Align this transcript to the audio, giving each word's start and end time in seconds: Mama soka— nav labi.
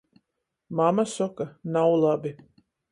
Mama 0.77 1.05
soka— 1.15 1.47
nav 1.77 1.95
labi. 2.05 2.35